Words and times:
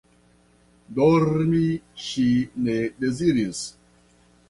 Dormi 0.99 1.61
ŝi 2.07 2.27
ne 2.67 2.81
deziris. 3.07 3.65